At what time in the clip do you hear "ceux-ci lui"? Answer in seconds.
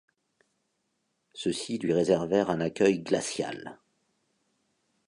1.35-1.93